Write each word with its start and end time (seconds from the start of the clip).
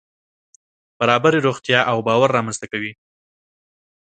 برابري 0.99 1.39
روغتیا 1.47 1.79
او 1.91 1.97
باور 2.07 2.29
رامنځته 2.37 2.65
کوي. 2.71 2.91